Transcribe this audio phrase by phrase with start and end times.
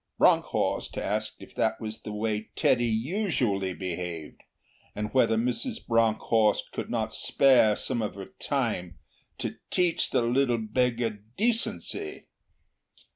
[0.17, 4.41] Bronckhorst asked if that was the way Teddy usually behaved,
[4.95, 5.85] and whether Mrs.
[5.85, 8.97] Bronckhorst could not spare some of her time
[9.37, 12.25] 'to teach the little beggar decency'.